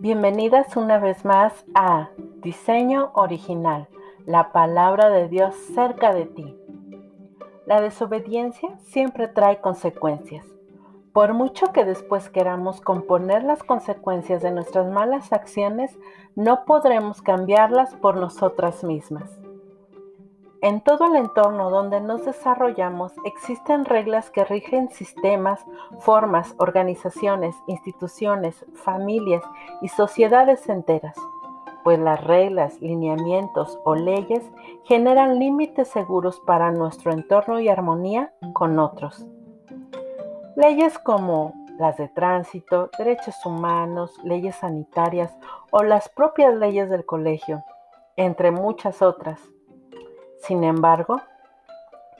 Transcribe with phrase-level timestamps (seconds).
[0.00, 3.86] Bienvenidas una vez más a Diseño Original,
[4.24, 6.56] la palabra de Dios cerca de ti.
[7.66, 10.46] La desobediencia siempre trae consecuencias.
[11.12, 15.94] Por mucho que después queramos componer las consecuencias de nuestras malas acciones,
[16.34, 19.30] no podremos cambiarlas por nosotras mismas.
[20.62, 25.64] En todo el entorno donde nos desarrollamos existen reglas que rigen sistemas,
[26.00, 29.42] formas, organizaciones, instituciones, familias
[29.80, 31.16] y sociedades enteras,
[31.82, 34.44] pues las reglas, lineamientos o leyes
[34.84, 39.26] generan límites seguros para nuestro entorno y armonía con otros.
[40.56, 45.34] Leyes como las de tránsito, derechos humanos, leyes sanitarias
[45.70, 47.64] o las propias leyes del colegio,
[48.16, 49.40] entre muchas otras
[50.40, 51.20] sin embargo,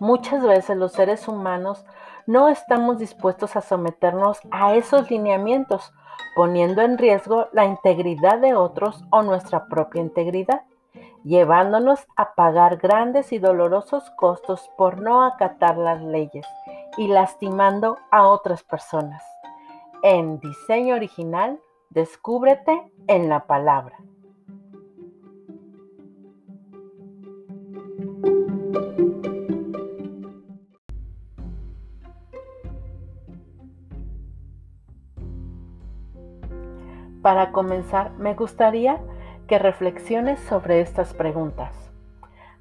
[0.00, 1.84] muchas veces los seres humanos
[2.26, 5.92] no estamos dispuestos a someternos a esos lineamientos,
[6.34, 10.62] poniendo en riesgo la integridad de otros o nuestra propia integridad,
[11.24, 16.46] llevándonos a pagar grandes y dolorosos costos por no acatar las leyes
[16.96, 19.22] y lastimando a otras personas.
[20.02, 23.96] En diseño original, descúbrete en la palabra.
[37.26, 39.00] Para comenzar, me gustaría
[39.48, 41.74] que reflexiones sobre estas preguntas.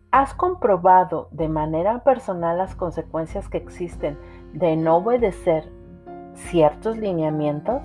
[0.09, 4.17] ¿Has comprobado de manera personal las consecuencias que existen
[4.53, 5.71] de no obedecer
[6.33, 7.83] ciertos lineamientos?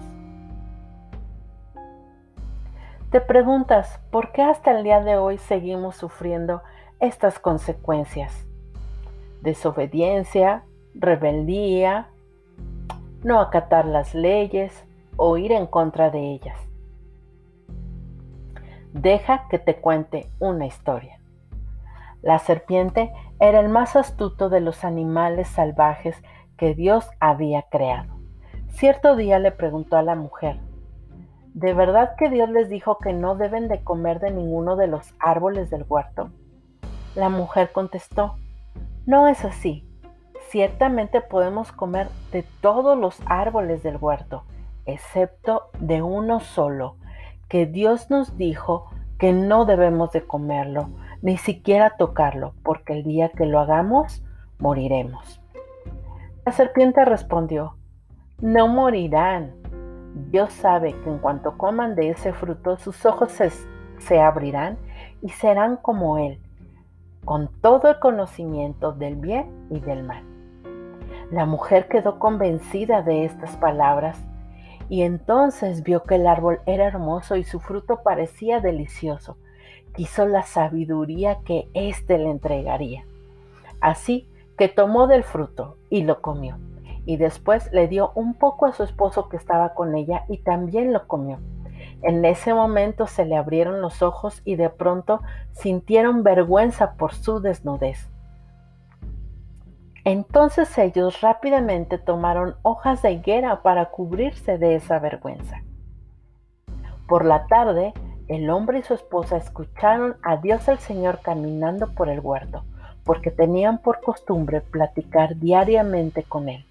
[3.10, 6.62] Te preguntas, ¿por qué hasta el día de hoy seguimos sufriendo
[6.98, 8.46] estas consecuencias?
[9.42, 10.64] Desobediencia,
[10.94, 12.08] rebeldía,
[13.22, 14.86] no acatar las leyes
[15.18, 16.69] o ir en contra de ellas.
[18.92, 21.20] Deja que te cuente una historia.
[22.22, 26.16] La serpiente era el más astuto de los animales salvajes
[26.56, 28.18] que Dios había creado.
[28.68, 30.58] Cierto día le preguntó a la mujer,
[31.54, 35.14] ¿de verdad que Dios les dijo que no deben de comer de ninguno de los
[35.18, 36.30] árboles del huerto?
[37.14, 38.36] La mujer contestó,
[39.06, 39.86] no es así.
[40.48, 44.44] Ciertamente podemos comer de todos los árboles del huerto,
[44.84, 46.96] excepto de uno solo,
[47.50, 48.86] que Dios nos dijo
[49.18, 50.88] que no debemos de comerlo,
[51.20, 54.22] ni siquiera tocarlo, porque el día que lo hagamos,
[54.58, 55.42] moriremos.
[56.46, 57.74] La serpiente respondió,
[58.40, 59.52] no morirán.
[60.30, 63.50] Dios sabe que en cuanto coman de ese fruto, sus ojos se,
[63.98, 64.78] se abrirán
[65.20, 66.40] y serán como Él,
[67.24, 70.22] con todo el conocimiento del bien y del mal.
[71.32, 74.24] La mujer quedó convencida de estas palabras
[74.90, 79.36] y entonces vio que el árbol era hermoso y su fruto parecía delicioso.
[79.94, 83.04] Quiso la sabiduría que éste le entregaría.
[83.80, 84.28] Así
[84.58, 86.58] que tomó del fruto y lo comió.
[87.06, 90.92] Y después le dio un poco a su esposo que estaba con ella y también
[90.92, 91.38] lo comió.
[92.02, 95.20] En ese momento se le abrieron los ojos y de pronto
[95.52, 98.10] sintieron vergüenza por su desnudez.
[100.10, 105.62] Entonces ellos rápidamente tomaron hojas de higuera para cubrirse de esa vergüenza.
[107.06, 107.92] Por la tarde,
[108.26, 112.64] el hombre y su esposa escucharon a Dios el Señor caminando por el huerto,
[113.04, 116.66] porque tenían por costumbre platicar diariamente con Él.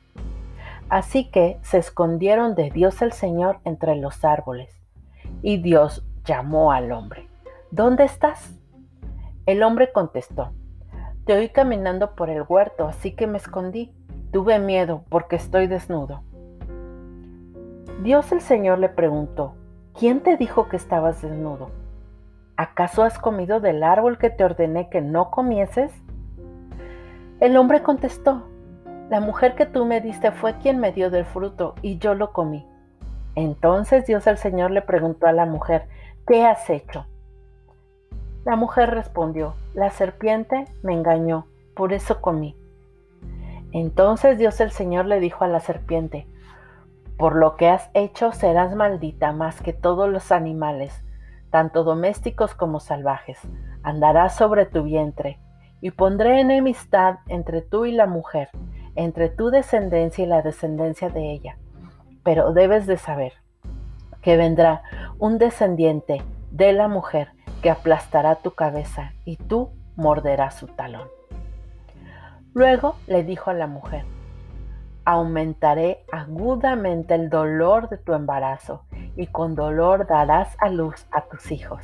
[0.89, 4.69] Así que se escondieron de Dios el Señor entre los árboles.
[5.41, 7.29] Y Dios llamó al hombre.
[7.71, 8.53] ¿Dónde estás?
[9.45, 10.51] El hombre contestó,
[11.29, 13.93] te oí caminando por el huerto, así que me escondí.
[14.31, 16.23] Tuve miedo porque estoy desnudo.
[18.01, 19.53] Dios el Señor le preguntó,
[19.93, 21.69] ¿quién te dijo que estabas desnudo?
[22.57, 25.91] ¿Acaso has comido del árbol que te ordené que no comieses?
[27.39, 28.47] El hombre contestó,
[29.11, 32.33] la mujer que tú me diste fue quien me dio del fruto y yo lo
[32.33, 32.65] comí.
[33.35, 35.89] Entonces Dios el Señor le preguntó a la mujer,
[36.25, 37.05] ¿qué has hecho?
[38.49, 42.55] La mujer respondió, la serpiente me engañó, por eso comí.
[43.71, 46.25] Entonces Dios el Señor le dijo a la serpiente,
[47.15, 51.03] por lo que has hecho serás maldita más que todos los animales,
[51.51, 53.37] tanto domésticos como salvajes.
[53.83, 55.37] Andarás sobre tu vientre,
[55.79, 58.49] y pondré enemistad entre tú y la mujer,
[58.95, 61.59] entre tu descendencia y la descendencia de ella.
[62.23, 63.33] Pero debes de saber
[64.23, 64.81] que vendrá
[65.19, 67.29] un descendiente de la mujer
[67.61, 71.07] que aplastará tu cabeza y tú morderás su talón.
[72.53, 74.05] Luego le dijo a la mujer,
[75.05, 78.83] aumentaré agudamente el dolor de tu embarazo
[79.15, 81.83] y con dolor darás a luz a tus hijos.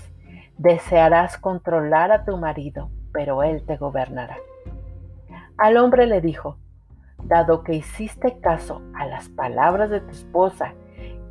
[0.58, 4.38] Desearás controlar a tu marido, pero él te gobernará.
[5.58, 6.58] Al hombre le dijo,
[7.24, 10.74] dado que hiciste caso a las palabras de tu esposa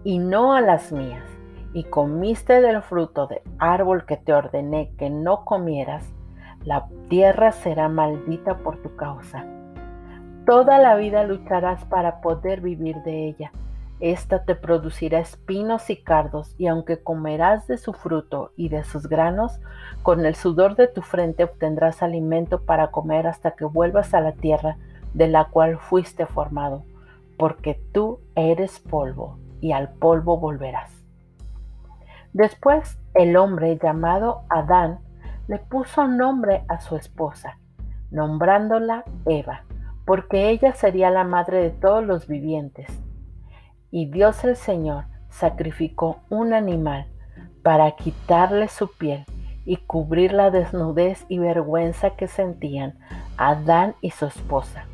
[0.02, 1.24] y no a las mías,
[1.74, 6.06] y comiste del fruto del árbol que te ordené que no comieras,
[6.64, 9.44] la tierra será maldita por tu causa.
[10.46, 13.52] Toda la vida lucharás para poder vivir de ella.
[13.98, 19.08] Esta te producirá espinos y cardos, y aunque comerás de su fruto y de sus
[19.08, 19.60] granos,
[20.02, 24.32] con el sudor de tu frente obtendrás alimento para comer hasta que vuelvas a la
[24.32, 24.76] tierra
[25.12, 26.84] de la cual fuiste formado,
[27.36, 31.03] porque tú eres polvo, y al polvo volverás.
[32.34, 34.98] Después el hombre llamado Adán
[35.46, 37.58] le puso nombre a su esposa,
[38.10, 39.62] nombrándola Eva,
[40.04, 42.88] porque ella sería la madre de todos los vivientes.
[43.92, 47.06] Y Dios el Señor sacrificó un animal
[47.62, 49.24] para quitarle su piel
[49.64, 52.98] y cubrir la desnudez y vergüenza que sentían
[53.36, 54.86] Adán y su esposa.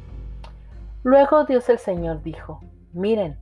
[1.05, 2.61] Luego Dios el Señor dijo,
[2.93, 3.39] miren,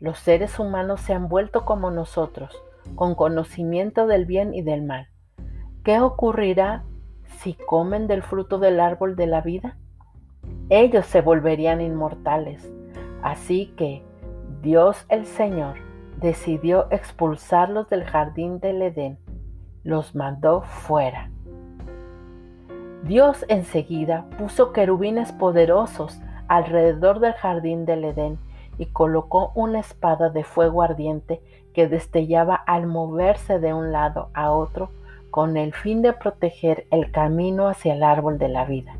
[0.00, 2.60] los seres humanos se han vuelto como nosotros,
[2.94, 5.08] con conocimiento del bien y del mal.
[5.84, 6.84] ¿Qué ocurrirá
[7.38, 9.76] si comen del fruto del árbol de la vida?
[10.68, 12.72] Ellos se volverían inmortales.
[13.22, 14.02] Así que
[14.62, 15.76] Dios el Señor
[16.18, 19.18] decidió expulsarlos del jardín del Edén.
[19.82, 21.30] Los mandó fuera.
[23.02, 28.38] Dios enseguida puso querubines poderosos alrededor del jardín del Edén
[28.78, 31.40] y colocó una espada de fuego ardiente
[31.74, 34.90] que destellaba al moverse de un lado a otro
[35.30, 38.94] con el fin de proteger el camino hacia el árbol de la vida.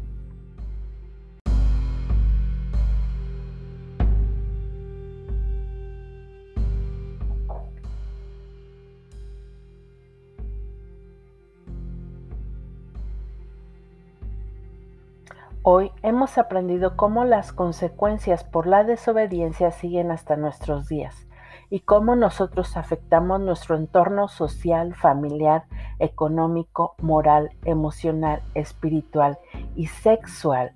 [15.65, 21.29] Hoy hemos aprendido cómo las consecuencias por la desobediencia siguen hasta nuestros días
[21.71, 25.67] y cómo nosotros afectamos nuestro entorno social, familiar,
[26.01, 29.39] económico, moral, emocional, espiritual
[29.77, 30.73] y sexual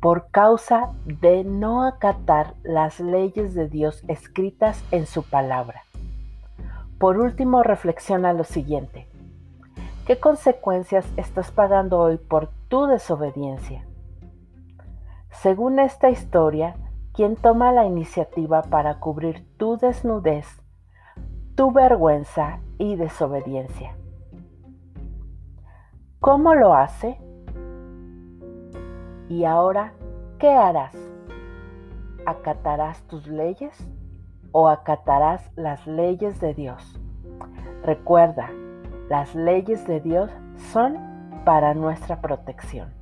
[0.00, 5.82] por causa de no acatar las leyes de Dios escritas en su palabra.
[6.98, 9.08] Por último, reflexiona lo siguiente.
[10.06, 13.85] ¿Qué consecuencias estás pagando hoy por tu desobediencia?
[15.30, 16.76] Según esta historia,
[17.12, 20.46] quien toma la iniciativa para cubrir tu desnudez,
[21.54, 23.96] tu vergüenza y desobediencia.
[26.20, 27.18] ¿Cómo lo hace?
[29.28, 29.94] Y ahora,
[30.38, 30.94] ¿qué harás?
[32.26, 33.88] ¿Acatarás tus leyes
[34.52, 37.00] o acatarás las leyes de Dios?
[37.82, 38.50] Recuerda,
[39.08, 40.30] las leyes de Dios
[40.72, 40.98] son
[41.44, 42.92] para nuestra protección.